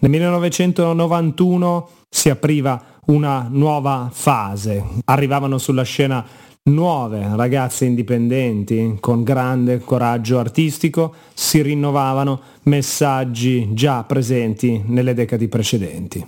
[0.00, 6.24] Nel 1991 si apriva una nuova fase, arrivavano sulla scena
[6.64, 16.26] nuove ragazze indipendenti con grande coraggio artistico, si rinnovavano messaggi già presenti nelle decadi precedenti.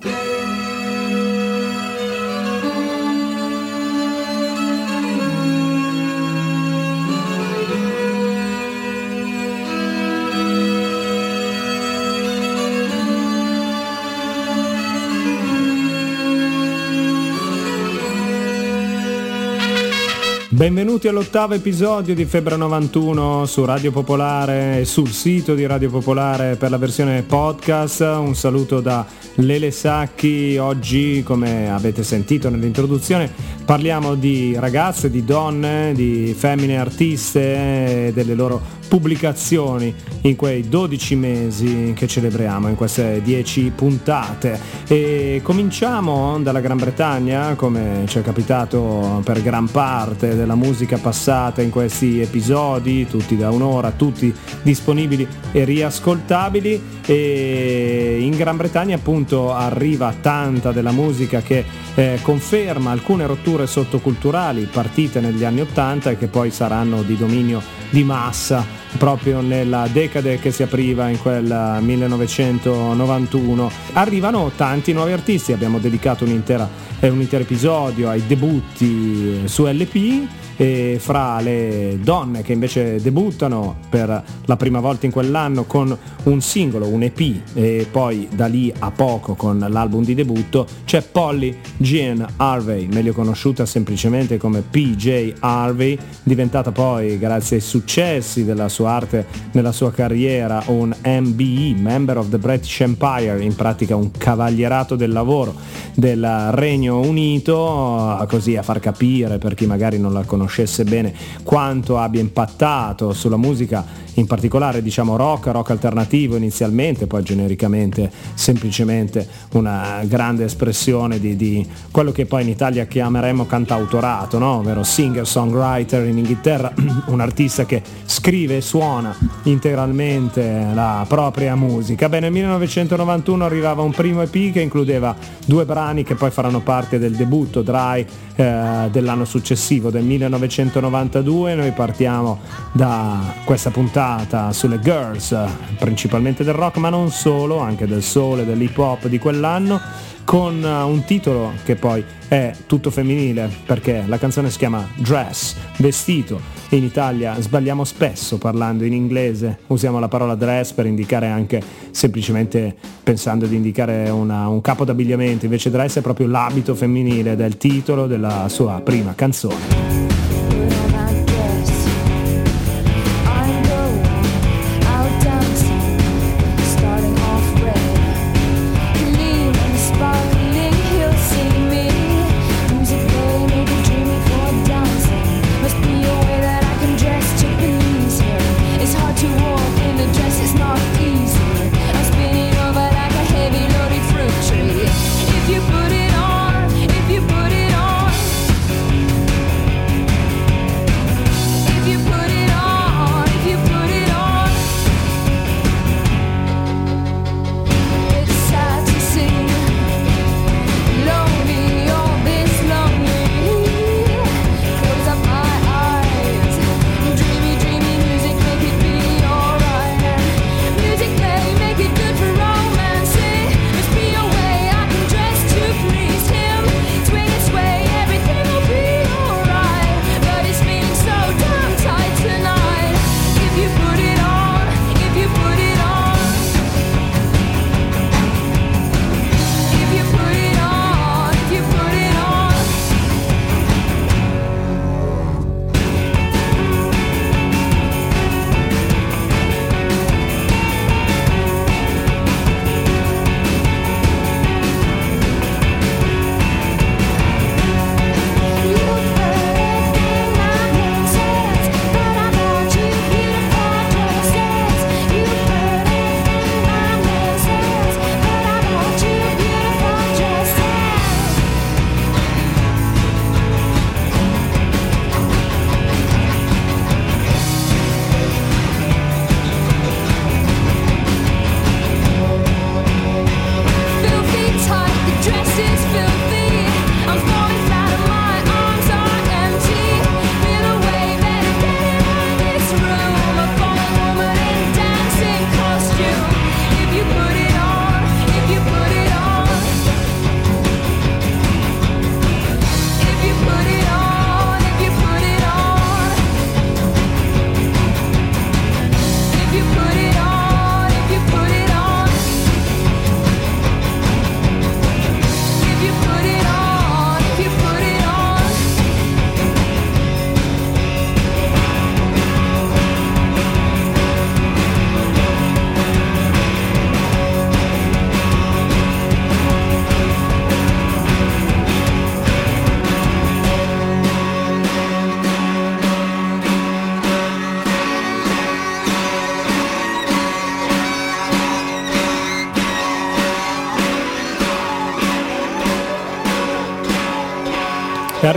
[20.61, 26.57] Benvenuti all'ottavo episodio di Febbre 91 su Radio Popolare e sul sito di Radio Popolare
[26.57, 28.01] per la versione podcast.
[28.01, 29.07] Un saluto da
[29.37, 30.59] Lele Sacchi.
[30.59, 33.33] Oggi, come avete sentito nell'introduzione,
[33.65, 38.61] parliamo di ragazze, di donne, di femmine artiste, delle loro
[38.91, 44.59] pubblicazioni in quei 12 mesi che celebriamo, in queste 10 puntate.
[44.89, 51.63] E cominciamo dalla Gran Bretagna, come ci è capitato per gran parte della musica passata
[51.63, 56.99] in questi episodi, tutti da un'ora, tutti disponibili e riascoltabili.
[57.07, 64.69] E in Gran Bretagna appunto arriva tanta della musica che eh, conferma alcune rotture sottoculturali
[64.71, 70.39] partite negli anni 80 e che poi saranno di dominio di massa proprio nella decade
[70.39, 73.71] che si apriva in quel 1991.
[73.93, 80.27] Arrivano tanti nuovi artisti, abbiamo dedicato eh, un intero episodio ai debutti su LP
[80.61, 86.41] e fra le donne che invece debuttano per la prima volta in quell'anno con un
[86.43, 87.19] singolo, un EP
[87.55, 93.15] e poi da lì a poco con l'album di debutto c'è Polly Jean Harvey, meglio
[93.15, 99.91] conosciuta semplicemente come PJ Harvey, diventata poi grazie ai successi della sua arte nella sua
[99.93, 105.55] carriera un MBE, Member of the British Empire, in pratica un cavalierato del lavoro
[105.95, 111.15] del Regno Unito, così a far capire per chi magari non la conosce conoscesse bene
[111.45, 113.85] quanto abbia impattato sulla musica
[114.15, 121.67] in particolare diciamo rock, rock alternativo inizialmente, poi genericamente semplicemente una grande espressione di, di
[121.91, 124.57] quello che poi in Italia chiameremmo cantautorato, no?
[124.57, 126.73] ovvero singer-songwriter in Inghilterra,
[127.07, 132.09] un artista che scrive e suona integralmente la propria musica.
[132.09, 136.99] Bene, nel 1991 arrivava un primo EP che includeva due brani che poi faranno parte
[136.99, 138.07] del debutto Dry
[138.37, 141.55] eh, dell'anno successivo, del 1992.
[141.55, 142.39] Noi partiamo
[142.73, 145.37] da questa puntata puntata sulle girls,
[145.79, 149.79] principalmente del rock, ma non solo, anche del sole, dell'hip hop di quell'anno,
[150.25, 155.55] con uh, un titolo che poi è tutto femminile, perché la canzone si chiama Dress,
[155.77, 156.41] vestito.
[156.71, 162.75] In Italia sbagliamo spesso parlando in inglese, usiamo la parola dress per indicare anche semplicemente
[163.03, 168.07] pensando di indicare una, un capo d'abbigliamento, invece dress è proprio l'abito femminile del titolo
[168.07, 170.10] della sua prima canzone.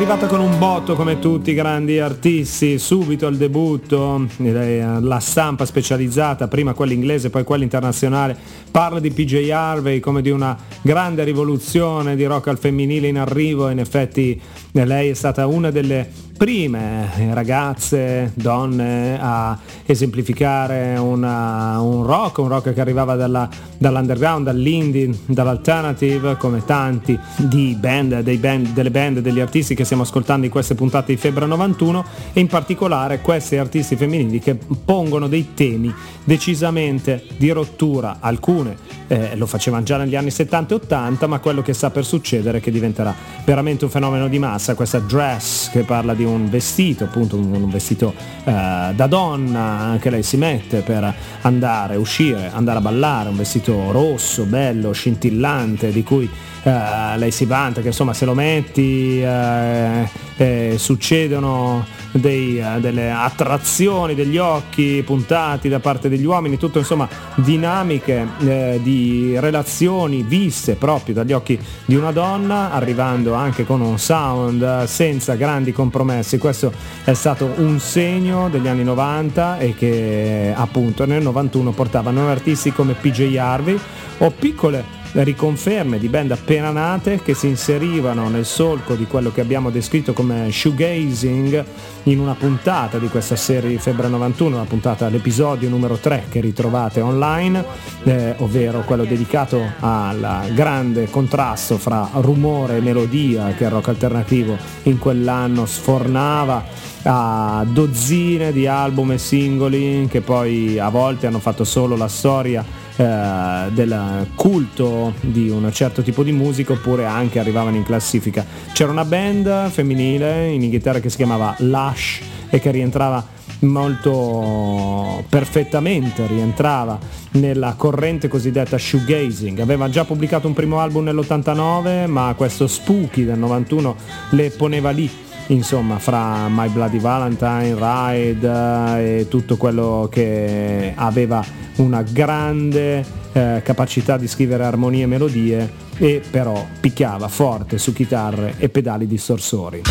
[0.03, 6.49] Arrivata con un botto come tutti i grandi artisti, subito il debutto, la stampa specializzata,
[6.49, 8.37] prima quella inglese, poi quella internazionale,
[8.69, 13.69] parla di PJ Harvey come di una grande rivoluzione di rock al femminile in arrivo,
[13.69, 14.41] in effetti
[14.73, 22.73] lei è stata una delle prime ragazze, donne a esemplificare una, un rock, un rock
[22.73, 23.47] che arrivava dalla,
[23.77, 30.45] dall'underground, dall'indie, dall'alternative, come tanti di band, band, delle band, degli artisti che stiamo ascoltando
[30.45, 35.53] in queste puntate di Febbre 91 e in particolare questi artisti femminili che pongono dei
[35.53, 35.93] temi
[36.23, 38.77] decisamente di rottura, alcune
[39.07, 42.57] eh, lo facevano già negli anni 70 e 80, ma quello che sta per succedere
[42.57, 43.13] è che diventerà
[43.45, 48.13] veramente un fenomeno di massa, questa dress che parla di un vestito, appunto un, vestito
[48.45, 53.91] eh, da donna che lei si mette per andare, uscire, andare a ballare, un vestito
[53.91, 56.29] rosso, bello, scintillante, di cui
[56.63, 60.07] eh, lei si vanta che insomma se lo metti eh,
[60.37, 67.07] eh, succedono dei, eh, delle attrazioni degli occhi puntati da parte degli uomini, tutto insomma
[67.35, 73.97] dinamiche eh, di relazioni viste proprio dagli occhi di una donna, arrivando anche con un
[73.97, 76.37] sound senza grandi compromessi.
[76.37, 76.71] Questo
[77.03, 82.93] è stato un segno degli anni 90 e che appunto nel 91 portavano artisti come
[82.93, 83.77] PJ Harvey
[84.19, 89.41] o piccole riconferme di band appena nate che si inserivano nel solco di quello che
[89.41, 91.63] abbiamo descritto come shoegazing
[92.03, 96.41] in una puntata di questa serie di Febbre 91, una puntata all'episodio numero 3 che
[96.41, 97.63] ritrovate online,
[98.03, 104.57] eh, ovvero quello dedicato al grande contrasto fra rumore e melodia che il rock alternativo
[104.83, 106.65] in quell'anno sfornava
[107.03, 112.81] a dozzine di album e singoli che poi a volte hanno fatto solo la storia
[112.95, 118.45] eh, del culto di un certo tipo di musica oppure anche arrivavano in classifica.
[118.73, 126.27] C'era una band femminile in Inghilterra che si chiamava Lush e che rientrava molto perfettamente
[126.27, 126.99] rientrava
[127.31, 129.59] nella corrente cosiddetta shoegazing.
[129.59, 133.95] Aveva già pubblicato un primo album nell'89, ma questo Spooky del 91
[134.31, 135.09] le poneva lì
[135.47, 141.43] insomma fra My Bloody Valentine, Ride eh, e tutto quello che aveva
[141.77, 143.03] una grande
[143.33, 149.07] eh, capacità di scrivere armonie e melodie e però picchiava forte su chitarre e pedali
[149.07, 149.81] distorsori.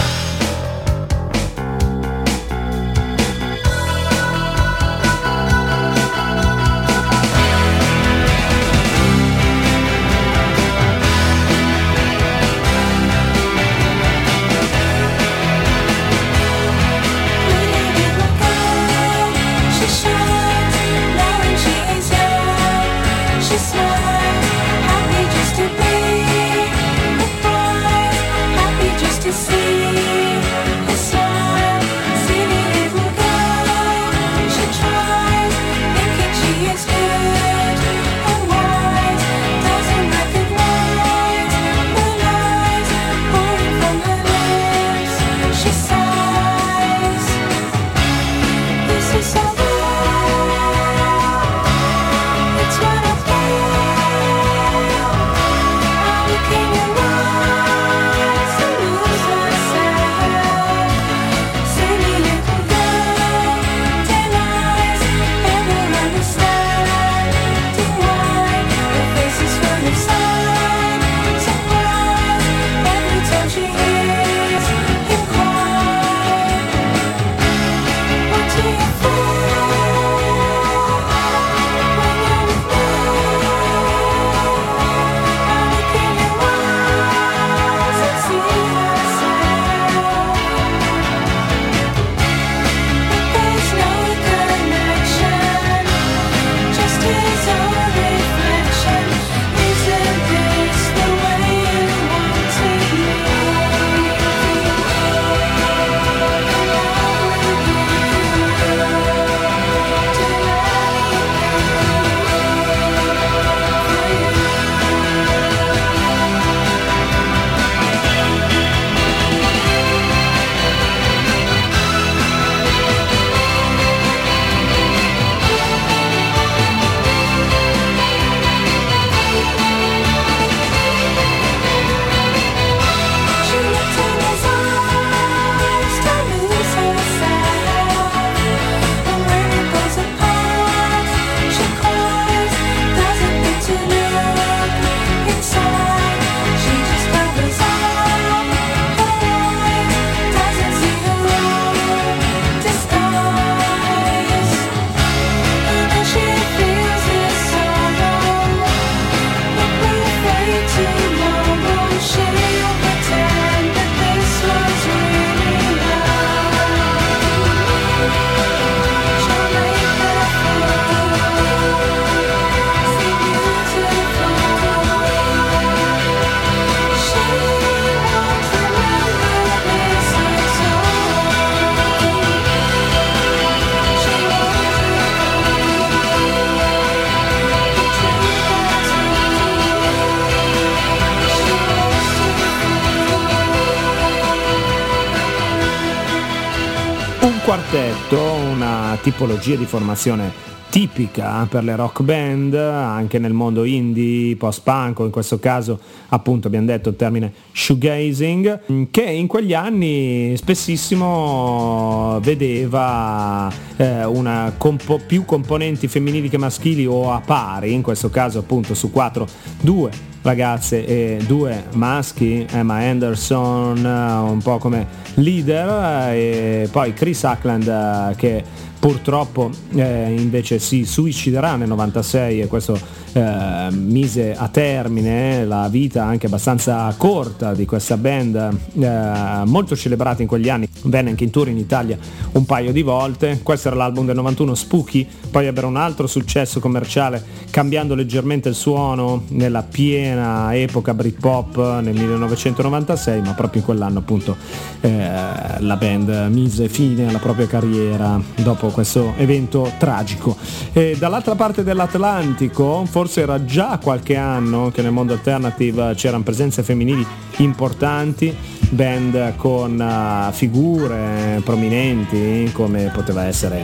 [197.53, 200.33] Quartetto, una tipologia di formazione
[200.73, 206.47] tipica per le rock band, anche nel mondo indie, post-punk o in questo caso appunto
[206.47, 215.27] abbiamo detto il termine shoegazing, che in quegli anni spessissimo vedeva eh, una compo- più
[215.27, 219.27] componenti femminili che maschili o a pari, in questo caso appunto su 4,
[219.61, 219.91] 2
[220.23, 228.71] ragazze e due maschi, Emma Anderson un po' come leader e poi Chris Ackland che
[228.83, 232.77] purtroppo eh, invece si suiciderà nel 96 e questo
[233.13, 238.35] eh, mise a termine la vita anche abbastanza corta di questa band
[238.81, 240.69] eh, molto celebrata in quegli anni.
[240.83, 241.97] Venne anche in tour in Italia
[242.33, 243.39] un paio di volte.
[243.45, 245.07] Questo era l'album del 91 Spooky.
[245.31, 251.95] Poi ebbero un altro successo commerciale cambiando leggermente il suono nella piena epoca Britpop nel
[251.95, 254.37] 1996 ma proprio in quell'anno appunto
[254.81, 255.11] eh,
[255.59, 260.37] la band mise fine alla propria carriera dopo questo evento tragico.
[260.73, 266.63] E dall'altra parte dell'Atlantico forse era già qualche anno che nel mondo alternative c'erano presenze
[266.63, 267.07] femminili
[267.39, 268.35] importanti,
[268.71, 273.61] band con uh, figure prominenti come poteva essere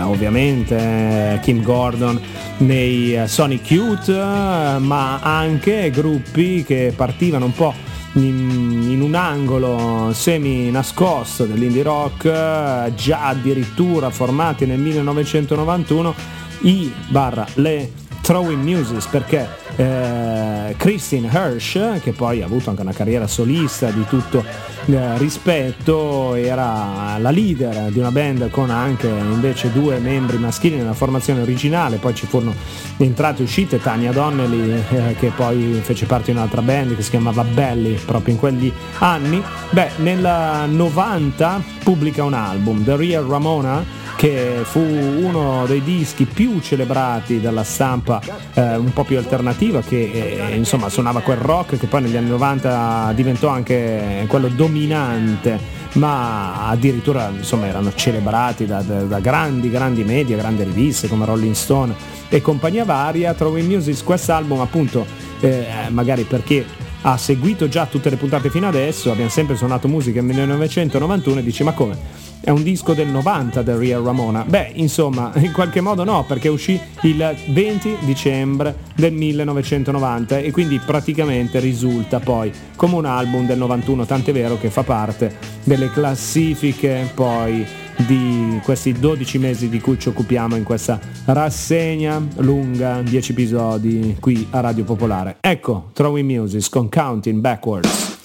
[0.00, 2.20] uh, ovviamente Kim Gordon
[2.58, 7.74] nei uh, Sonic Youth, ma anche gruppi che partivano un po'
[8.14, 8.67] in,
[8.98, 16.14] in, un angolo semi nascosto dell'indie rock, già addirittura formati nel 1991
[16.62, 19.48] i barra le Throwing Muses perché
[19.78, 24.44] eh, Christine Hirsch, che poi ha avuto anche una carriera solista di tutto
[24.86, 30.94] eh, rispetto, era la leader di una band con anche invece due membri maschili nella
[30.94, 32.54] formazione originale, poi ci furono
[32.96, 37.10] entrate e uscite, Tania Donnelly eh, che poi fece parte di un'altra band che si
[37.10, 39.40] chiamava Belly proprio in quegli anni.
[39.70, 46.58] Beh, nel 90 pubblica un album, The Real Ramona, che fu uno dei dischi più
[46.58, 48.20] celebrati dalla stampa
[48.52, 50.10] eh, un po' più alternativa che
[50.50, 55.56] eh, insomma suonava quel rock che poi negli anni 90 diventò anche quello dominante
[55.92, 61.54] ma addirittura insomma erano celebrati da, da, da grandi grandi media, grandi riviste come Rolling
[61.54, 61.94] Stone
[62.28, 65.06] e compagnia varia, trovo in Music quest'album appunto
[65.38, 66.66] eh, magari perché
[67.02, 71.42] ha seguito già tutte le puntate fino adesso, abbiamo sempre suonato musica nel 1991 e
[71.42, 72.26] dici ma come?
[72.40, 74.44] è un disco del 90 del Real Ramona.
[74.44, 80.78] Beh, insomma, in qualche modo no, perché uscì il 20 dicembre del 1990 e quindi
[80.78, 87.10] praticamente risulta poi come un album del 91, tant'è vero che fa parte delle classifiche
[87.14, 87.66] poi
[88.06, 94.46] di questi 12 mesi di cui ci occupiamo in questa rassegna lunga, 10 episodi qui
[94.50, 95.38] a Radio Popolare.
[95.40, 98.17] Ecco, Throwing Music con Counting Backwards.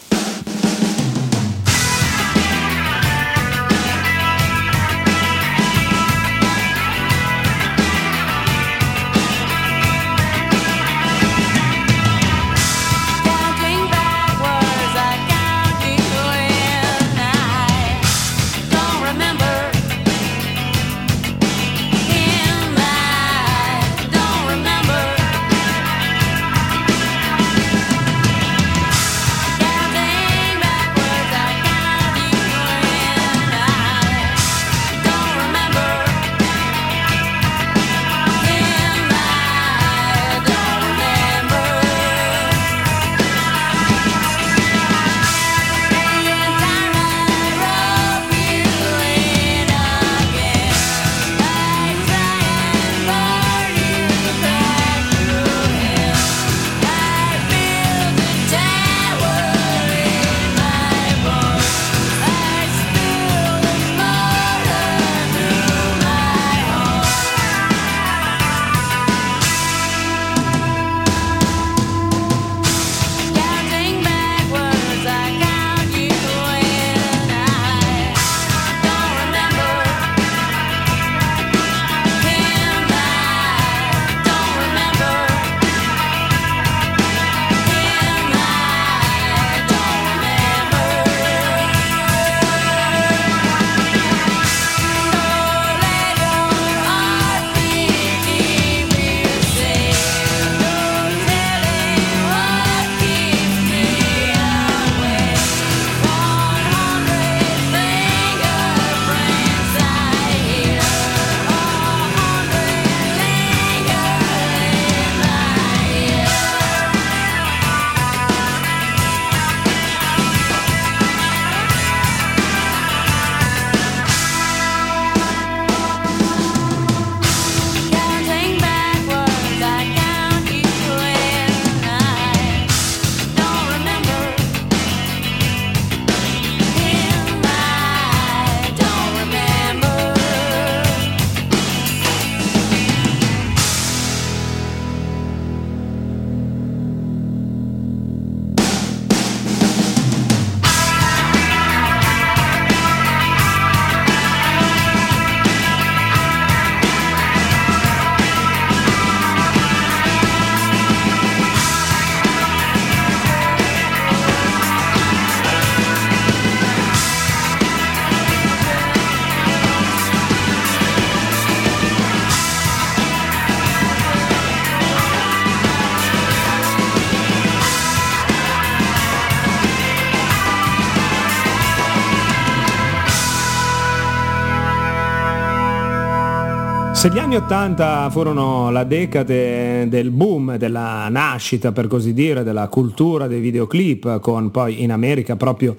[187.04, 192.70] Se gli anni Ottanta furono la decade del boom, della nascita per così dire, della
[192.70, 195.76] cultura dei videoclip, con poi in America proprio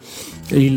[0.48, 0.74] il,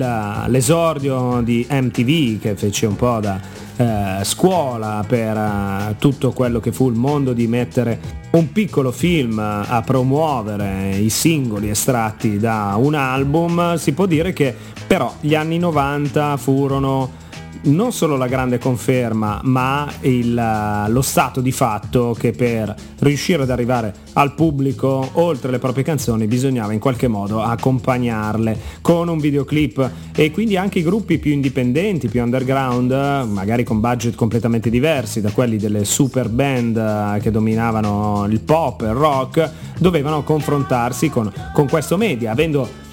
[0.47, 3.41] l'esordio di MTV che fece un po' da
[3.75, 7.99] eh, scuola per uh, tutto quello che fu il mondo di mettere
[8.31, 14.55] un piccolo film a promuovere i singoli estratti da un album, si può dire che
[14.88, 17.25] però gli anni 90 furono
[17.63, 23.43] non solo la grande conferma, ma il, eh, lo stato di fatto che per riuscire
[23.43, 29.20] ad arrivare al pubblico, oltre le proprie canzoni, bisognava in qualche modo accompagnarle con un
[29.20, 29.91] videoclip.
[30.15, 32.91] E quindi anche i gruppi più indipendenti, più underground,
[33.28, 38.82] magari con budget completamente diversi da quelli delle super band eh, che dominavano il pop,
[38.82, 42.86] il rock, dovevano confrontarsi con, con questo media, avendo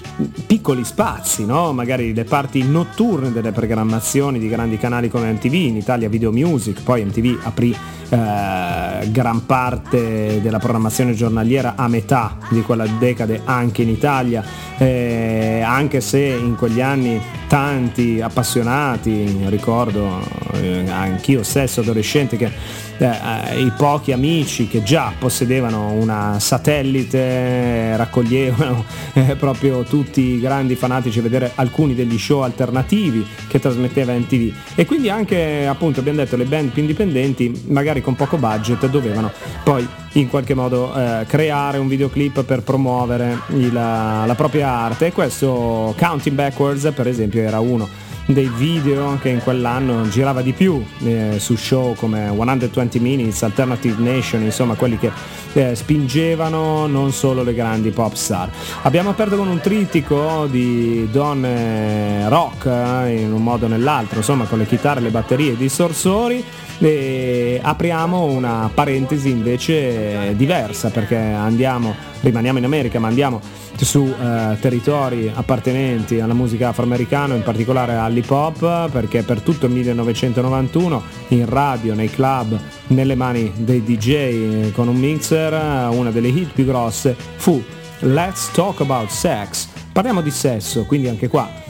[0.45, 1.73] piccoli spazi, no?
[1.73, 6.81] magari le parti notturne delle programmazioni di grandi canali come MTV, in Italia Video Music,
[6.81, 7.75] poi MTV aprì
[8.09, 14.43] eh, gran parte della programmazione giornaliera a metà di quella decade anche in Italia,
[14.77, 20.21] eh, anche se in quegli anni tanti appassionati, ricordo
[20.53, 22.51] eh, anch'io stesso adolescente che
[22.97, 30.75] eh, i pochi amici che già possedevano una satellite raccoglievano eh, proprio tutti i grandi
[30.75, 36.19] fanatici a vedere alcuni degli show alternativi che trasmetteva MTV e quindi anche appunto abbiamo
[36.19, 39.31] detto le band più indipendenti magari con poco budget dovevano
[39.63, 45.11] poi in qualche modo eh, creare un videoclip per promuovere il, la propria arte e
[45.11, 47.87] questo Counting Backwards per esempio era uno
[48.27, 54.01] dei video che in quell'anno girava di più eh, su show come 120 Minutes, Alternative
[54.01, 55.11] Nation, insomma quelli che
[55.53, 58.49] eh, spingevano non solo le grandi pop star.
[58.81, 64.45] Abbiamo aperto con un trittico di donne rock eh, in un modo o nell'altro, insomma
[64.45, 66.43] con le chitarre, le batterie, i distorsori
[66.79, 73.39] e apriamo una parentesi invece diversa perché andiamo, rimaniamo in America ma andiamo
[73.83, 79.73] su eh, territori appartenenti alla musica afroamericana, in particolare all'hip hop, perché per tutto il
[79.73, 82.57] 1991 in radio, nei club,
[82.87, 87.61] nelle mani dei DJ con un mixer, una delle hit più grosse fu
[87.99, 89.67] Let's Talk About Sex.
[89.91, 91.64] Parliamo di sesso, quindi anche qua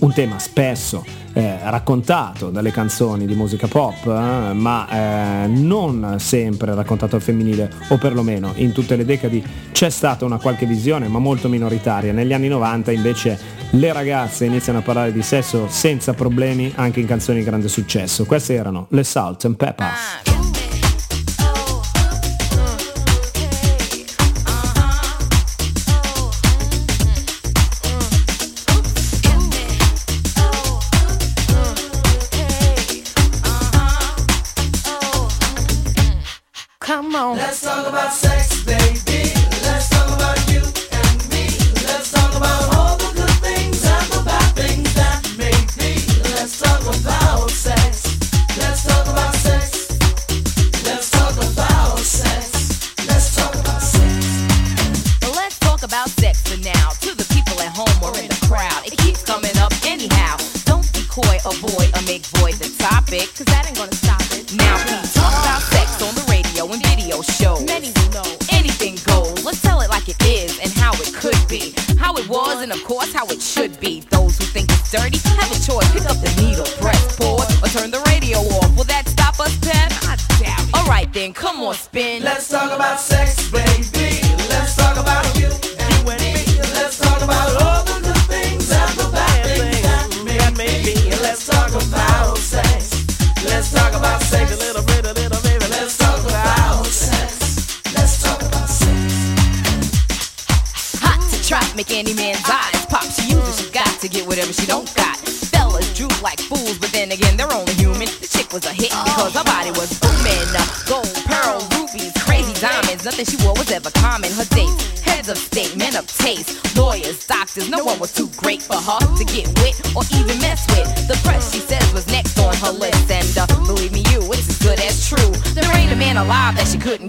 [0.00, 4.88] un tema spesso eh, raccontato dalle canzoni di musica pop, eh, ma
[5.44, 10.38] eh, non sempre raccontato al femminile, o perlomeno in tutte le decadi c'è stata una
[10.38, 12.12] qualche visione, ma molto minoritaria.
[12.12, 13.38] Negli anni 90 invece
[13.70, 18.24] le ragazze iniziano a parlare di sesso senza problemi anche in canzoni di grande successo.
[18.24, 20.31] Queste erano le Salt and Peppers.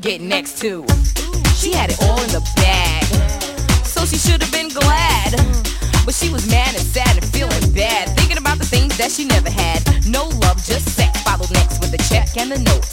[0.04, 0.86] get next to.
[1.56, 3.06] She had it all in the bag,
[3.86, 5.32] so she should have been glad.
[6.04, 9.24] But she was mad and sad and feeling bad, thinking about the things that she
[9.24, 9.80] never had.
[10.06, 11.24] No love, just sex.
[11.24, 12.84] Followed next with a check and a note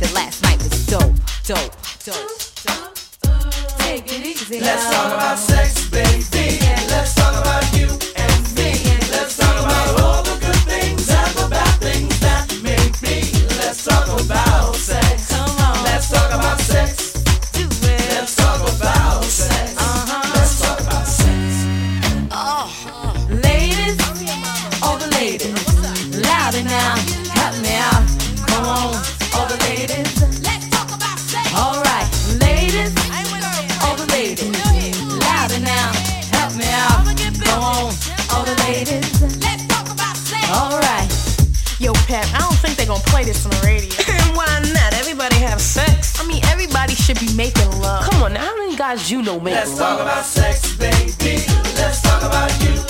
[0.00, 1.16] that last night was dope,
[1.48, 1.72] dope,
[2.04, 2.28] dope.
[2.68, 2.94] dope.
[3.80, 4.60] Take it easy.
[4.60, 6.60] Let's talk about sex, baby.
[6.92, 7.47] Let's talk about
[49.06, 51.44] you know make Let's talk about sex, baby.
[51.76, 52.87] Let's talk about you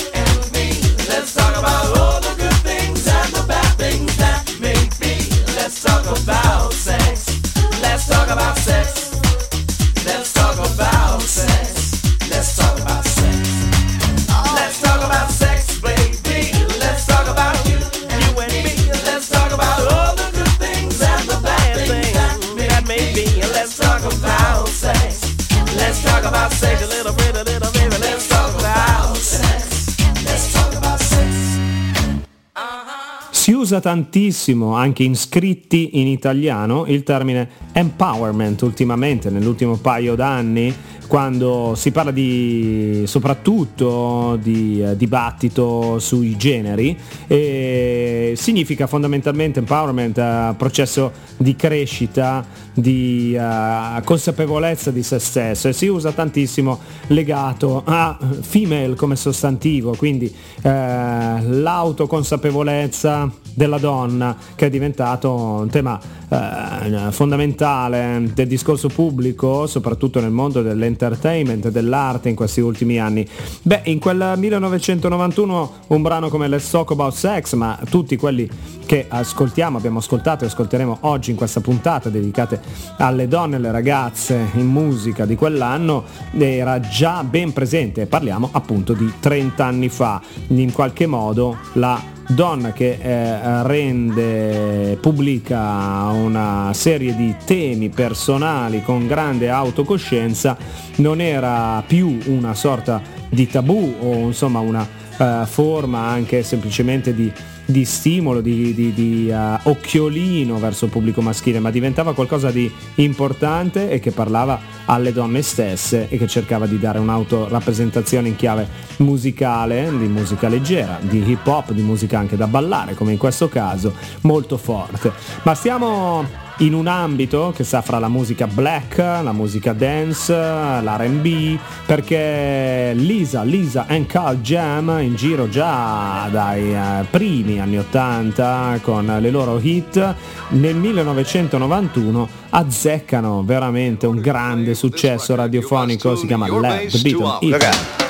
[33.69, 40.75] usa tantissimo anche in scritti in italiano il termine empowerment ultimamente, nell'ultimo paio d'anni,
[41.09, 50.55] quando si parla di soprattutto di eh, dibattito sui generi e significa fondamentalmente empowerment eh,
[50.57, 52.45] processo di crescita,
[52.75, 59.97] di eh, consapevolezza di se stesso e si usa tantissimo legato a female come sostantivo,
[59.97, 69.67] quindi eh, l'autoconsapevolezza della donna che è diventato un tema eh, fondamentale del discorso pubblico,
[69.67, 70.61] soprattutto nel mondo
[70.99, 73.27] dell'entertainment dell'arte in questi ultimi anni.
[73.63, 78.49] Beh, in quel 1991 un brano come Let's Talk About Sex, ma tutti quelli
[78.85, 82.61] che ascoltiamo, abbiamo ascoltato e ascolteremo oggi in questa puntata dedicate
[82.97, 86.05] alle donne e alle ragazze in musica di quell'anno
[86.39, 92.73] era già ben presente, parliamo appunto di 30 anni fa, in qualche modo la donna
[92.73, 100.57] che eh, rende pubblica una serie di temi personali con grande autocoscienza
[100.97, 104.87] non era più una sorta di tabù o insomma una
[105.19, 107.33] eh, forma anche semplicemente di,
[107.71, 112.73] di stimolo, di, di- di, eh, occhiolino verso il pubblico maschile, ma diventava qualcosa di
[112.95, 118.67] importante e che parlava alle donne stesse e che cercava di dare un'autorappresentazione in chiave
[118.99, 123.51] musicale, di musica leggera, di hip hop, di musica anche da ballare, come in questo
[123.51, 125.13] caso, molto forte.
[125.43, 131.59] Ma stiamo in un ambito che sta fra la musica black, la musica dance, l'R&B,
[131.87, 139.19] perché Lisa, Lisa and Carl Jam in giro già dai eh, primi anni 80 con
[139.21, 140.15] le loro hit,
[140.49, 148.08] nel 1991 azzeccano veramente un grande successo radiofonico, si chiama Let the Beat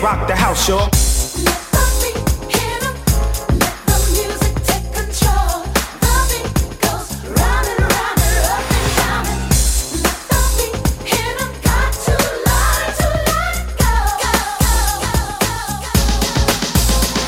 [0.00, 0.88] Rock the house, y'all.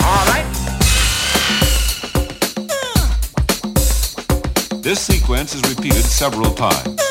[0.01, 0.47] All right.
[4.81, 7.10] This sequence is repeated several times.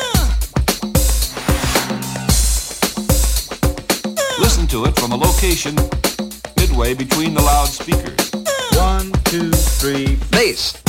[4.70, 5.74] To it from a location
[6.56, 8.30] midway between the loudspeakers.
[8.78, 10.79] One, two, three, bass.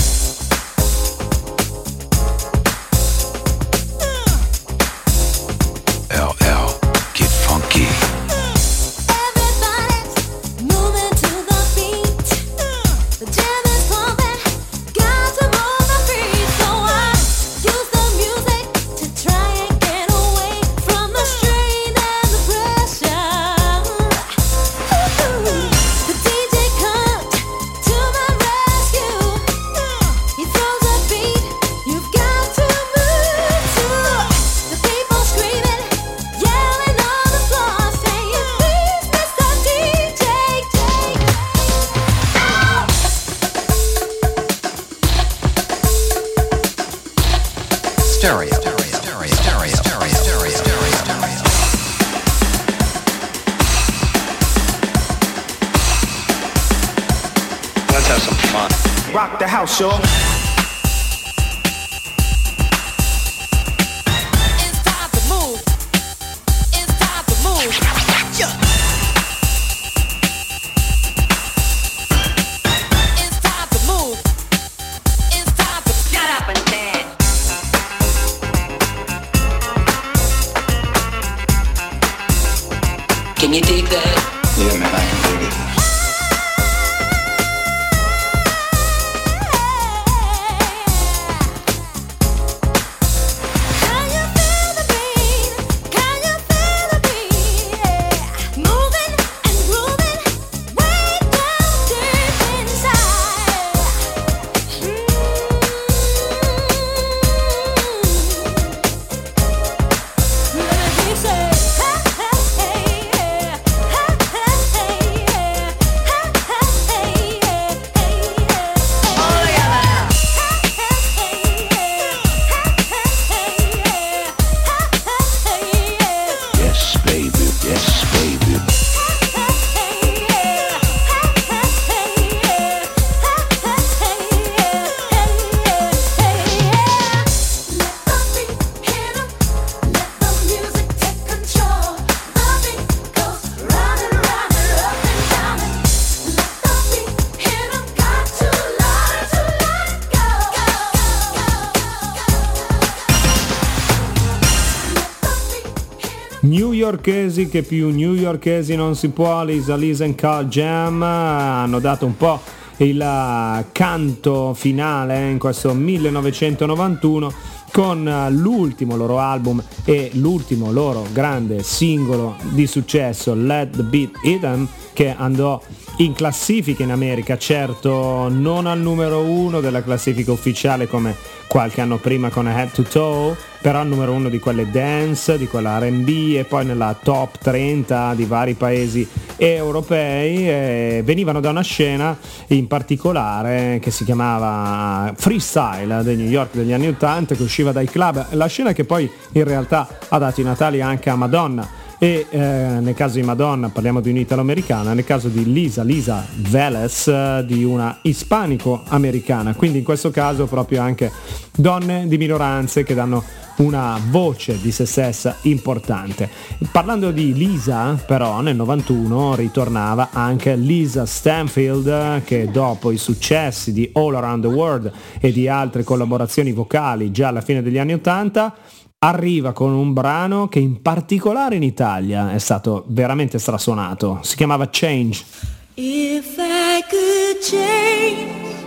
[157.32, 162.18] Newyorkesi che più newyorkesi non si può, Lisa Lisa and Carl Jam hanno dato un
[162.18, 162.42] po'
[162.78, 167.32] il eh, canto finale in questo 1991
[167.72, 174.12] con eh, l'ultimo loro album e l'ultimo loro grande singolo di successo Let the Beat
[174.24, 175.62] Hidden che andò
[176.04, 181.98] in classifica in America, certo non al numero uno della classifica ufficiale come qualche anno
[181.98, 186.08] prima con Head to Toe, però al numero uno di quelle dance, di quella RB
[186.38, 193.78] e poi nella top 30 di vari paesi europei venivano da una scena in particolare
[193.80, 198.48] che si chiamava Freestyle dei New York degli anni 80 che usciva dai club, la
[198.48, 202.96] scena che poi in realtà ha dato i natali anche a Madonna e eh, nel
[202.96, 208.00] caso di Madonna parliamo di un'italo-americana, nel caso di Lisa, Lisa Veles eh, di una
[208.02, 211.12] ispanico-americana, quindi in questo caso proprio anche
[211.56, 213.24] donne di minoranze che danno
[213.58, 216.28] una voce di se stessa importante.
[216.72, 223.88] Parlando di Lisa, però, nel 91 ritornava anche Lisa Stanfield che dopo i successi di
[223.94, 228.56] All Around the World e di altre collaborazioni vocali già alla fine degli anni 80
[229.04, 234.20] arriva con un brano che in particolare in Italia è stato veramente strasuonato.
[234.22, 235.26] Si chiamava Change.
[235.74, 238.64] If I could change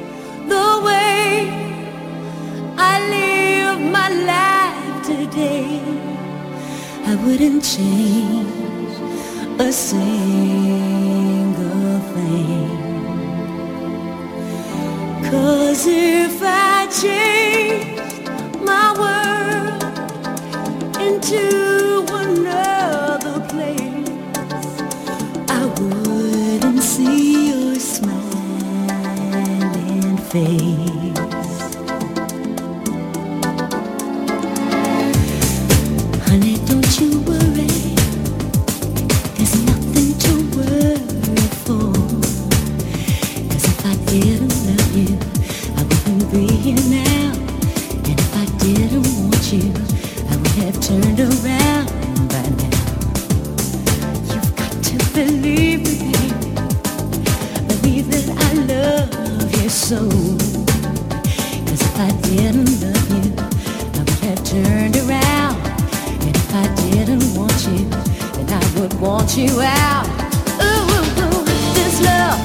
[0.48, 1.46] the way
[2.76, 5.80] I live my life today,
[7.06, 8.50] I wouldn't change
[9.58, 10.80] a single
[12.12, 12.82] thing.
[15.30, 18.02] Cause if I change
[18.64, 19.23] my world
[21.06, 24.08] into another place,
[25.48, 28.16] I wouldn't see your smiling
[30.32, 31.60] face.
[36.26, 37.76] Honey, don't you worry.
[39.36, 41.92] There's nothing to worry for.
[43.48, 45.14] 'Cause if I didn't love you,
[45.78, 47.32] I wouldn't be here now.
[48.08, 49.68] And if I didn't want you,
[50.64, 51.86] have turned around
[52.30, 52.78] by now.
[54.32, 56.12] You've got to believe me.
[57.68, 60.00] Believe that I love you so.
[61.66, 63.26] 'Cause if I didn't love you,
[63.94, 65.56] I would have turned around.
[66.24, 67.84] And if I didn't want you,
[68.36, 70.06] then I would want you out.
[70.62, 72.40] Ooh, ooh, ooh, this love,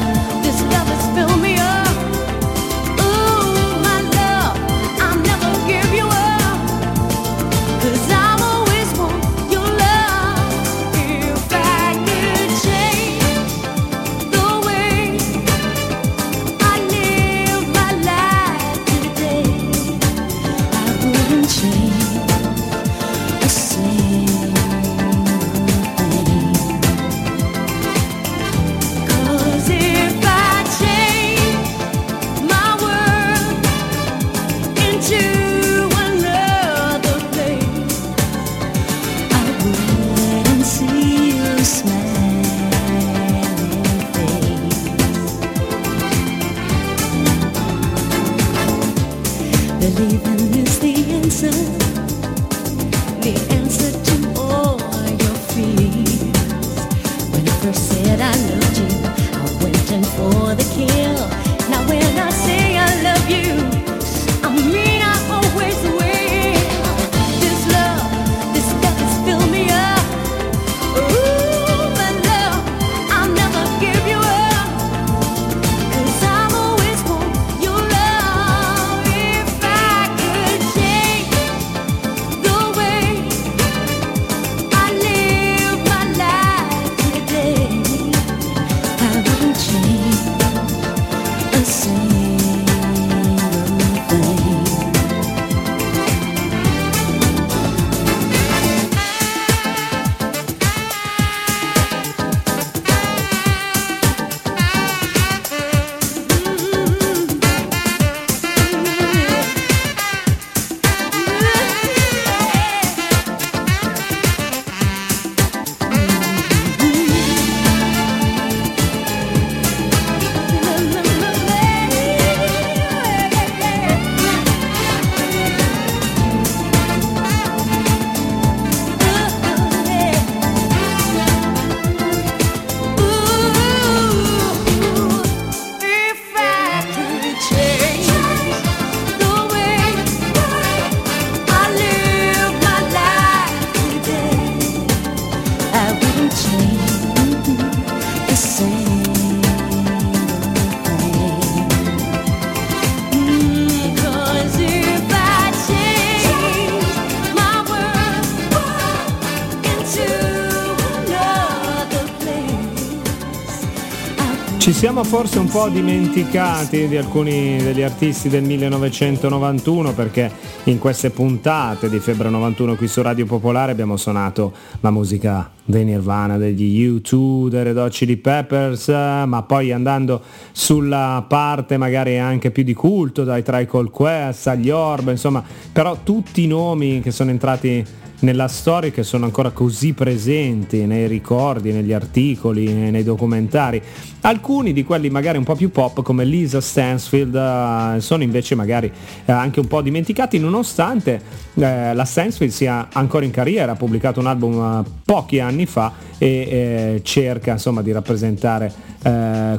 [164.80, 170.32] siamo forse un po' dimenticati di alcuni degli artisti del 1991 perché
[170.64, 175.84] in queste puntate di Febbre 91 qui su Radio Popolare abbiamo suonato la musica dei
[175.84, 180.22] Nirvana, degli U2, dei Red Hot Chili Peppers, ma poi andando
[180.54, 186.46] sulla parte magari anche più di culto, dai Trical Quest agli Orb, insomma, però tutti
[186.46, 187.86] i nomi che sono entrati
[188.20, 193.82] nella storia che sono ancora così presenti nei ricordi, negli articoli, nei documentari.
[194.22, 198.92] Alcuni di quelli magari un po' più pop come Lisa Stansfield eh, sono invece magari
[199.26, 201.22] eh, anche un po' dimenticati nonostante
[201.54, 207.00] eh, la Stansfield sia ancora in carriera, ha pubblicato un album pochi anni fa e
[207.04, 208.88] cerca insomma di rappresentare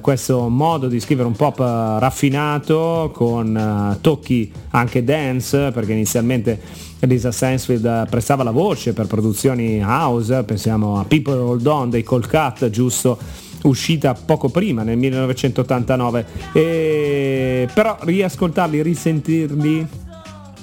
[0.02, 6.60] questo modo di scrivere un pop raffinato con tocchi anche dance perché inizialmente
[7.06, 12.68] Lisa Stansfield prestava la voce per produzioni house, pensiamo a People Hold On dei Colcat,
[12.70, 13.18] giusto
[13.62, 19.86] uscita poco prima nel 1989 e però riascoltarli, risentirli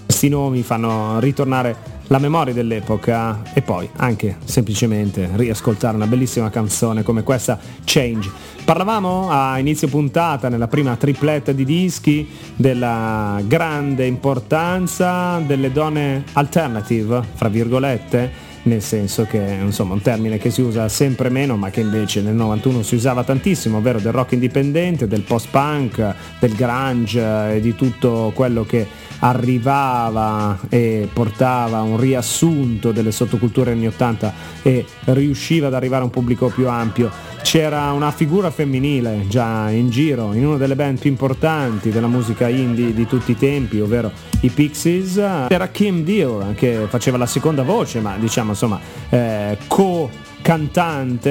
[0.05, 7.03] questi nomi fanno ritornare la memoria dell'epoca e poi anche semplicemente riascoltare una bellissima canzone
[7.03, 8.29] come questa Change.
[8.63, 17.23] Parlavamo a inizio puntata nella prima tripletta di dischi della grande importanza delle donne alternative,
[17.33, 21.79] fra virgolette, nel senso che insomma un termine che si usa sempre meno ma che
[21.79, 27.61] invece nel 91 si usava tantissimo, ovvero del rock indipendente, del post-punk, del grunge e
[27.61, 35.67] di tutto quello che arrivava e portava un riassunto delle sottoculture anni 80 e riusciva
[35.67, 37.09] ad arrivare a un pubblico più ampio.
[37.41, 42.47] C'era una figura femminile già in giro in una delle band più importanti della musica
[42.47, 44.11] indie di tutti i tempi, ovvero
[44.41, 45.17] i Pixies.
[45.17, 50.09] Era Kim Deal che faceva la seconda voce, ma diciamo insomma eh, co
[50.41, 51.29] cantante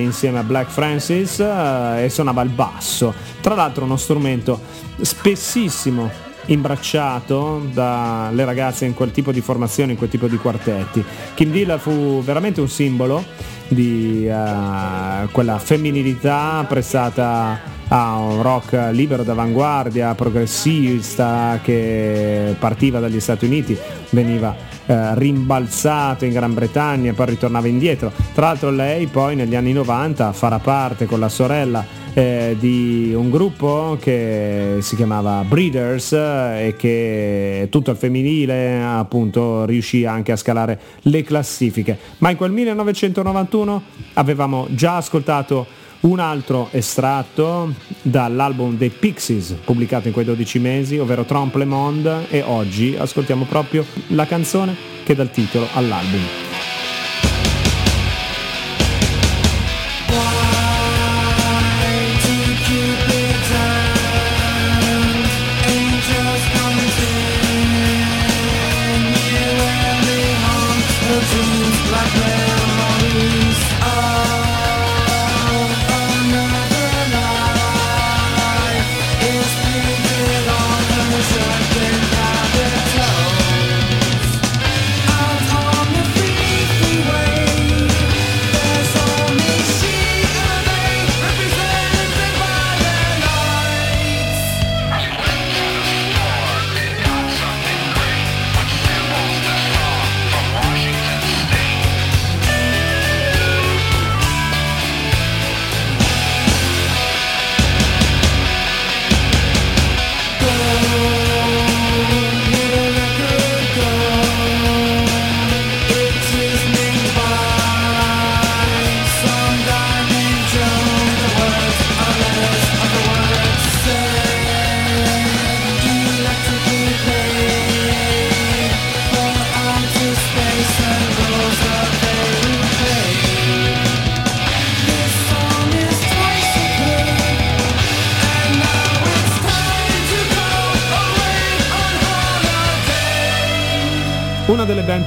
[0.00, 3.14] insieme a Black Francis eh, e suonava il basso.
[3.40, 4.60] Tra l'altro uno strumento
[5.00, 11.04] spessissimo imbracciato dalle ragazze in quel tipo di formazione, in quel tipo di quartetti.
[11.34, 13.24] Kim Deal fu veramente un simbolo
[13.68, 23.44] di uh, quella femminilità prestata a un rock libero d'avanguardia, progressista che partiva dagli Stati
[23.44, 23.76] Uniti,
[24.10, 24.54] veniva
[24.86, 28.12] uh, rimbalzato in Gran Bretagna e poi ritornava indietro.
[28.34, 33.28] Tra l'altro lei poi negli anni 90 farà parte con la sorella eh, di un
[33.28, 40.36] gruppo che si chiamava Breeders eh, e che tutto il femminile appunto riuscì anche a
[40.36, 41.98] scalare le classifiche.
[42.18, 43.82] Ma in quel 1991
[44.14, 51.24] avevamo già ascoltato un altro estratto dall'album dei Pixies pubblicato in quei 12 mesi, ovvero
[51.24, 56.45] Trompe le Monde e oggi ascoltiamo proprio la canzone che dà il titolo all'album.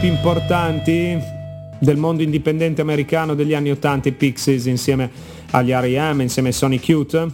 [0.09, 1.17] Importanti
[1.77, 5.09] del mondo indipendente americano degli anni 80, i Pixies insieme
[5.51, 7.27] agli R.E.M., insieme ai Sonic Youth,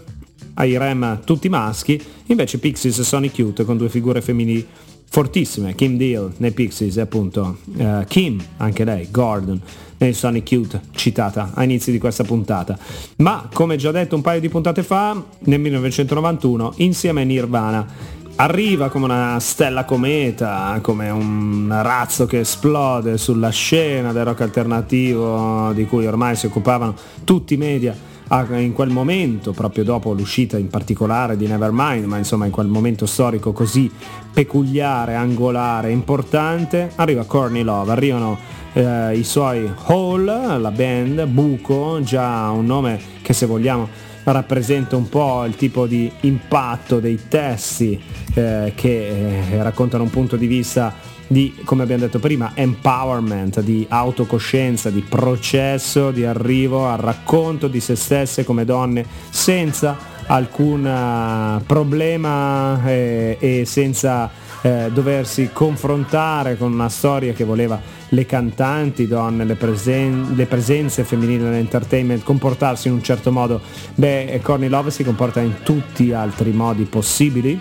[0.56, 4.68] ai Rem tutti maschi, invece Pixies e Sonic Youth con due figure femminili
[5.10, 9.60] fortissime, Kim Deal nei Pixies e appunto uh, Kim, anche lei, Gordon
[9.98, 12.78] nei Sonic Youth citata a inizi di questa puntata.
[13.18, 18.90] Ma come già detto un paio di puntate fa, nel 1991 insieme a Nirvana arriva
[18.90, 25.86] come una stella cometa, come un razzo che esplode sulla scena del rock alternativo di
[25.86, 27.96] cui ormai si occupavano tutti i media
[28.28, 32.68] a- in quel momento, proprio dopo l'uscita in particolare di Nevermind, ma insomma in quel
[32.68, 33.90] momento storico così
[34.34, 38.38] peculiare, angolare, importante, arriva Courtney Love, arrivano
[38.74, 40.26] eh, i suoi Hall,
[40.60, 43.88] la band, Buco, già un nome che se vogliamo
[44.26, 48.02] rappresenta un po' il tipo di impatto dei testi
[48.34, 50.94] eh, che eh, raccontano un punto di vista
[51.28, 57.80] di, come abbiamo detto prima, empowerment, di autocoscienza, di processo, di arrivo al racconto di
[57.80, 59.98] se stesse come donne senza
[60.28, 64.30] alcun eh, problema eh, e senza
[64.66, 71.04] eh, doversi confrontare con una storia che voleva le cantanti, donne, le, presen- le presenze
[71.04, 73.62] femminili nell'entertainment comportarsi in un certo modo.
[73.94, 77.60] Beh, Corny Love si comporta in tutti gli altri modi possibili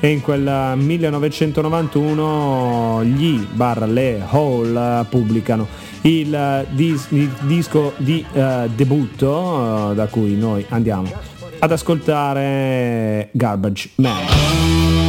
[0.00, 5.68] e in quel 1991 gli barra le Hall eh, pubblicano
[6.02, 11.12] il, eh, dis- il disco di eh, debutto eh, da cui noi andiamo
[11.58, 15.05] ad ascoltare Garbage Man.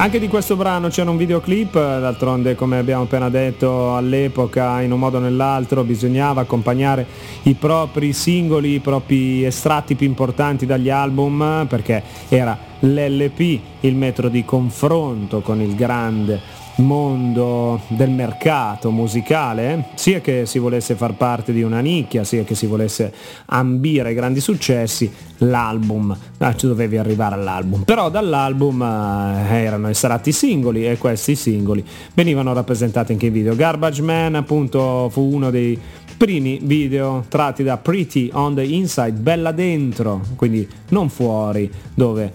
[0.00, 4.98] Anche di questo brano c'era un videoclip, d'altronde come abbiamo appena detto all'epoca in un
[4.98, 7.06] modo o nell'altro bisognava accompagnare
[7.42, 14.30] i propri singoli, i propri estratti più importanti dagli album perché era l'LP il metro
[14.30, 16.40] di confronto con il grande
[16.80, 22.54] mondo del mercato musicale, sia che si volesse far parte di una nicchia, sia che
[22.54, 23.12] si volesse
[23.46, 27.82] ambire grandi successi, l'album, ah, ci dovevi arrivare all'album.
[27.82, 33.54] Però dall'album eh, erano estratti singoli e questi singoli venivano rappresentati anche in video.
[33.56, 35.78] Garbage Man appunto fu uno dei
[36.16, 42.30] primi video tratti da Pretty on the Inside, bella dentro, quindi non fuori, dove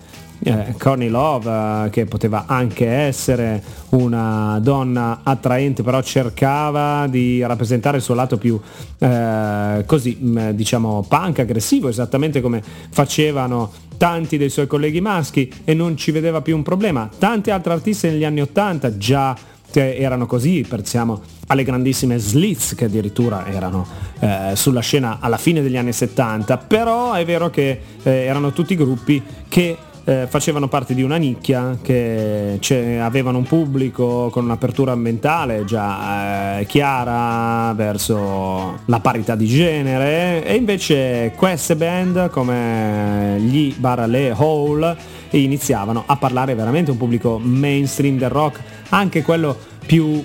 [0.45, 7.97] eh, Connie Love, eh, che poteva anche essere una donna attraente, però cercava di rappresentare
[7.97, 8.59] il suo lato più
[8.99, 15.73] eh, così, mh, diciamo, punk, aggressivo, esattamente come facevano tanti dei suoi colleghi maschi e
[15.73, 17.09] non ci vedeva più un problema.
[17.17, 19.35] Tanti altri artisti negli anni 80 già
[19.71, 23.85] che erano così, pensiamo alle grandissime Slits che addirittura erano
[24.19, 28.75] eh, sulla scena alla fine degli anni 70, però è vero che eh, erano tutti
[28.75, 32.59] gruppi che eh, facevano parte di una nicchia che
[33.01, 40.45] avevano un pubblico con un'apertura ambientale già eh, chiara verso la parità di genere.
[40.45, 44.95] E invece queste band come gli barra le Hole
[45.31, 50.23] iniziavano a parlare veramente un pubblico mainstream del rock, anche quello più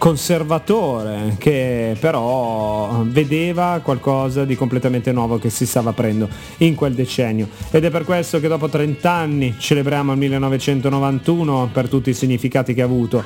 [0.00, 6.26] conservatore che però vedeva qualcosa di completamente nuovo che si stava aprendo
[6.58, 7.50] in quel decennio.
[7.70, 12.72] Ed è per questo che dopo 30 anni celebriamo il 1991 per tutti i significati
[12.72, 13.22] che ha avuto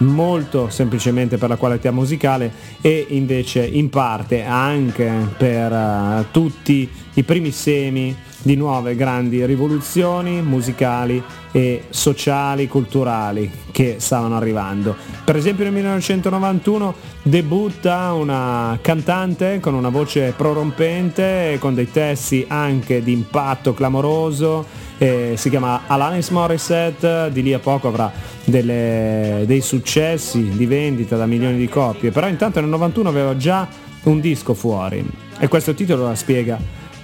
[0.00, 2.52] molto semplicemente per la qualità musicale
[2.82, 10.42] e invece in parte anche per eh, tutti i primi semi di nuove grandi rivoluzioni
[10.42, 14.94] musicali e sociali, culturali che stavano arrivando.
[15.24, 23.02] Per esempio nel 1991 debutta una cantante con una voce prorompente con dei testi anche
[23.02, 24.64] di impatto clamoroso,
[24.98, 28.10] eh, si chiama Alanis Morissette, di lì a poco avrà
[28.44, 33.68] delle- dei successi di vendita da milioni di copie, però intanto nel 91 aveva già
[34.04, 35.04] un disco fuori.
[35.38, 36.58] E questo titolo la spiega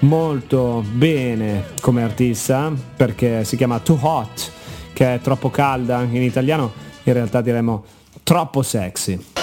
[0.05, 4.53] molto bene come artista perché si chiama Too Hot
[4.93, 6.73] che è troppo calda in italiano
[7.05, 7.85] in realtà diremmo
[8.23, 9.34] troppo sexy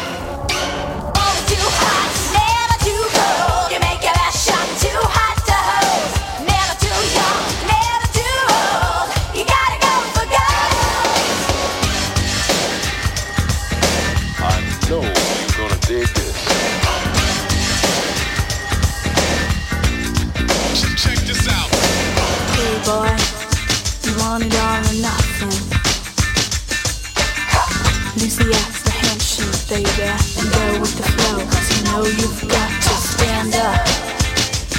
[32.01, 33.85] know you've got to stand up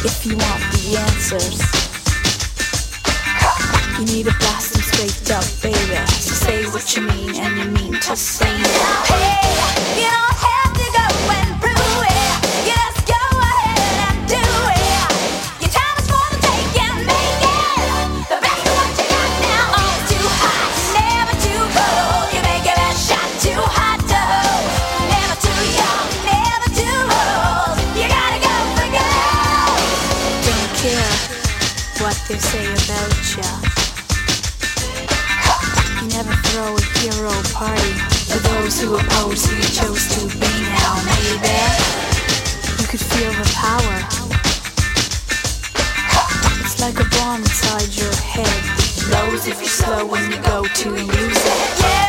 [0.05, 1.61] if you want the answers.
[3.99, 6.07] You need a them straight up, baby.
[6.09, 8.67] So say what you mean and you mean to say it.
[9.07, 10.22] Hey, you
[38.83, 41.55] who oppose who you chose to be now, maybe.
[42.81, 43.97] You could feel the power.
[46.61, 48.59] It's like a bomb inside your head.
[49.07, 51.81] Blows if you're slow when you go to use it.
[51.81, 52.02] Yeah,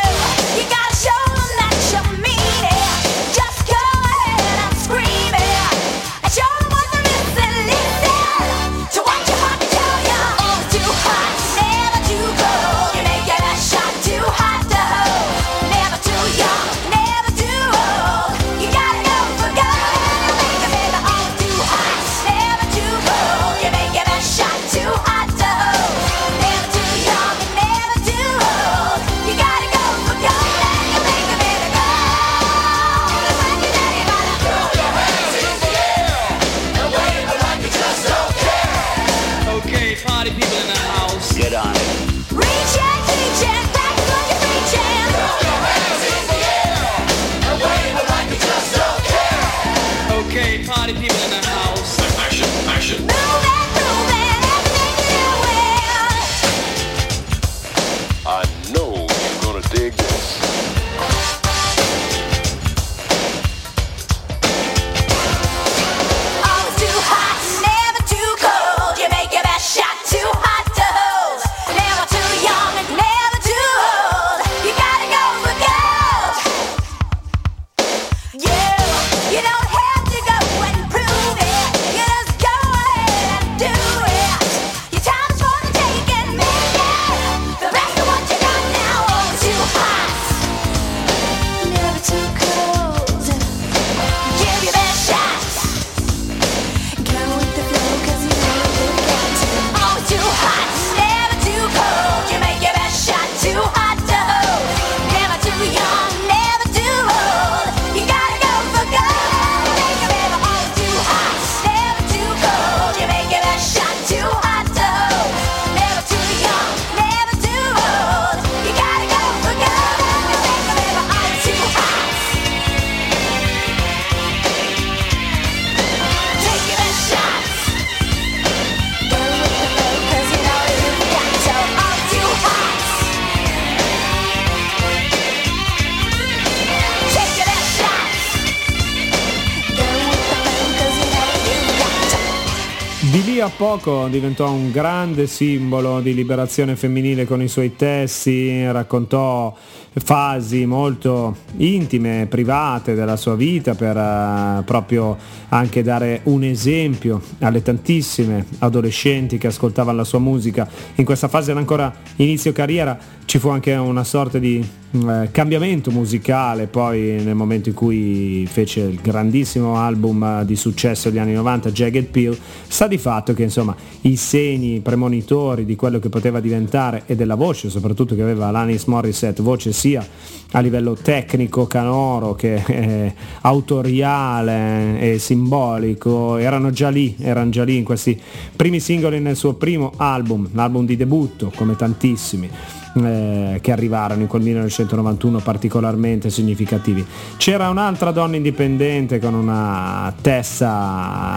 [143.57, 149.55] poco diventò un grande simbolo di liberazione femminile con i suoi testi, raccontò
[149.93, 155.17] fasi molto intime, private della sua vita per eh, proprio
[155.49, 160.67] anche dare un esempio alle tantissime adolescenti che ascoltavano la sua musica.
[160.95, 165.89] In questa fase era ancora inizio carriera, ci fu anche una sorta di eh, cambiamento
[165.89, 171.33] musicale poi nel momento in cui fece il grandissimo album eh, di successo degli anni
[171.33, 172.37] 90 Jagged Pill
[172.67, 177.33] sta di fatto che insomma i segni premonitori di quello che poteva diventare e della
[177.33, 180.05] voce soprattutto che aveva Alanis Morissette voce sia
[180.51, 187.77] a livello tecnico canoro che eh, autoriale e simbolico erano già lì erano già lì
[187.77, 188.19] in questi
[188.55, 192.49] primi singoli nel suo primo album l'album di debutto come tantissimi
[192.95, 197.05] eh, che arrivarono in quel 1991 particolarmente significativi.
[197.37, 200.69] C'era un'altra donna indipendente con una testa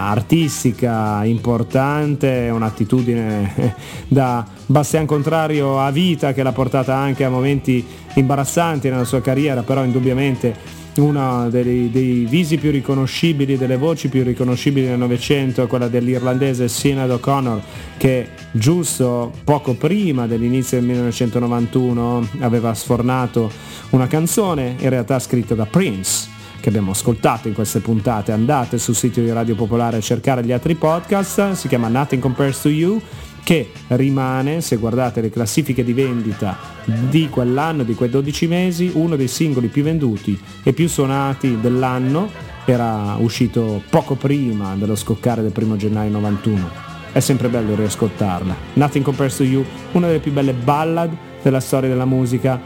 [0.08, 3.74] artistica importante, un'attitudine
[4.08, 7.84] da Bastian Contrario a vita che l'ha portata anche a momenti
[8.14, 14.22] imbarazzanti nella sua carriera, però indubbiamente uno dei, dei, visi più riconoscibili, delle voci più
[14.22, 17.62] riconoscibili del Novecento è quella dell'irlandese Sinead O'Connor
[17.96, 23.50] che giusto poco prima dell'inizio del 1991 aveva sfornato
[23.90, 28.32] una canzone in realtà scritta da Prince che abbiamo ascoltato in queste puntate.
[28.32, 32.60] Andate sul sito di Radio Popolare a cercare gli altri podcast si chiama Nothing Compares
[32.60, 33.00] to You
[33.46, 39.14] che rimane, se guardate le classifiche di vendita di quell'anno, di quei 12 mesi, uno
[39.14, 42.28] dei singoli più venduti e più suonati dell'anno,
[42.64, 46.70] era uscito poco prima dello scoccare del primo gennaio 91.
[47.12, 48.56] È sempre bello riascoltarla.
[48.72, 52.60] Nothing Compares to You, una delle più belle ballad della storia della musica.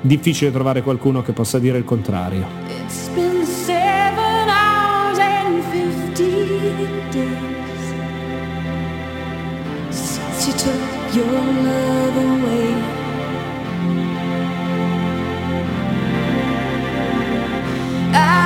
[0.00, 3.31] Difficile trovare qualcuno che possa dire il contrario.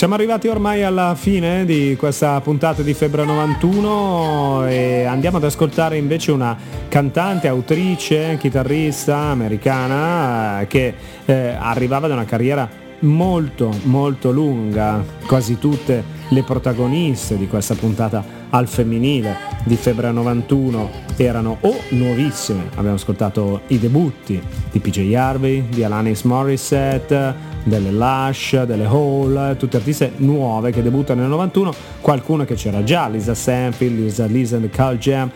[0.00, 5.98] Siamo arrivati ormai alla fine di questa puntata di Febbre 91 e andiamo ad ascoltare
[5.98, 6.56] invece una
[6.88, 10.94] cantante, autrice, chitarrista americana eh, che
[11.26, 12.66] eh, arrivava da una carriera
[13.00, 21.08] molto molto lunga, quasi tutte le protagoniste di questa puntata al femminile di Febbre 91
[21.16, 24.40] erano o nuovissime, abbiamo ascoltato i debutti
[24.70, 27.34] di PJ Harvey, di Alanis Morissette,
[27.64, 33.08] delle Lush, delle Hall, tutte artiste nuove che debuttano nel 91, qualcuno che c'era già,
[33.08, 35.30] Lisa Sanfield, Lisa Lisa and the Call Jam,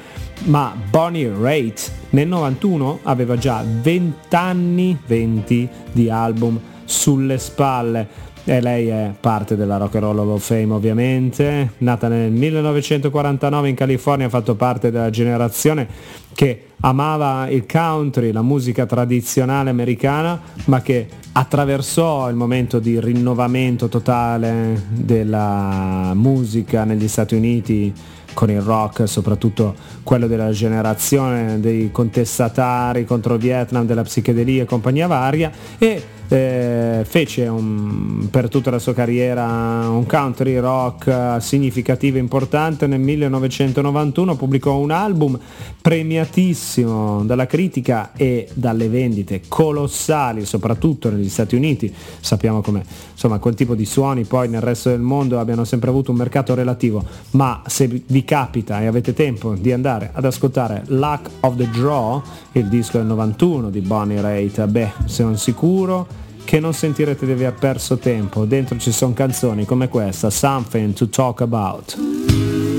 [0.44, 8.60] ma Bonnie Raitt nel 91 aveva già 20 anni, 20 di album sulle spalle e
[8.60, 13.74] lei è parte della Rock and Roll Hall of Fame ovviamente, nata nel 1949 in
[13.74, 15.88] California, ha fatto parte della generazione
[16.34, 23.88] che amava il country, la musica tradizionale americana, ma che attraversò il momento di rinnovamento
[23.88, 27.92] totale della musica negli Stati Uniti
[28.34, 34.66] con il rock, soprattutto quello della generazione dei contestatari contro il Vietnam, della psichedelia e
[34.66, 35.50] compagnia varia.
[35.78, 42.86] E eh, fece un, per tutta la sua carriera un country rock significativo e importante.
[42.86, 45.38] Nel 1991 pubblicò un album
[45.80, 51.94] premiatissimo dalla critica e dalle vendite colossali soprattutto negli Stati Uniti.
[52.20, 56.10] Sappiamo come insomma quel tipo di suoni poi nel resto del mondo abbiano sempre avuto
[56.10, 57.04] un mercato relativo.
[57.32, 62.22] Ma se vi capita e avete tempo di andare ad ascoltare Luck of the Draw
[62.52, 67.54] il disco del 91 di Bonnie Raitt beh sono sicuro che non sentirete di aver
[67.54, 68.44] perso tempo.
[68.44, 72.73] Dentro ci sono canzoni come questa, Something to Talk About.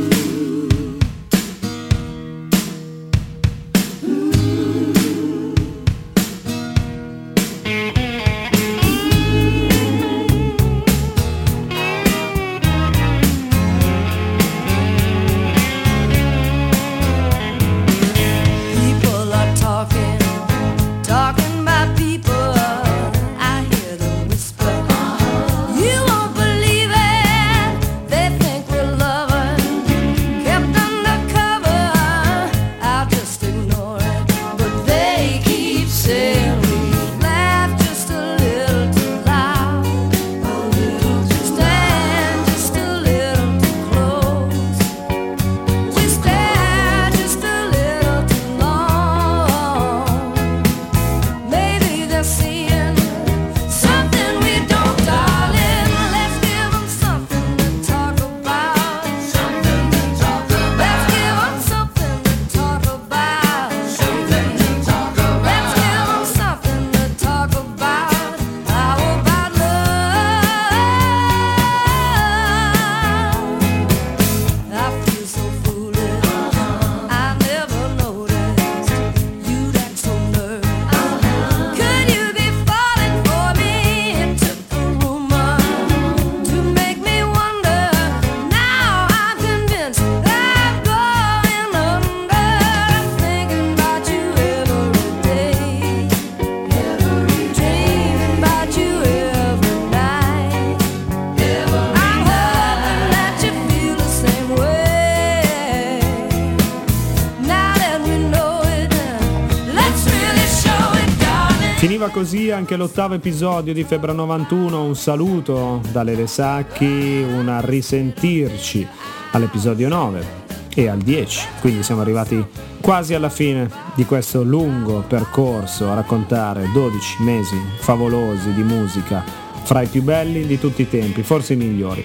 [112.16, 118.88] Così anche l'ottavo episodio di Febbre 91, un saluto da Lele Sacchi, un risentirci
[119.32, 120.26] all'episodio 9
[120.74, 122.42] e al 10, quindi siamo arrivati
[122.80, 129.22] quasi alla fine di questo lungo percorso a raccontare 12 mesi favolosi di musica
[129.64, 132.02] fra i più belli di tutti i tempi, forse i migliori.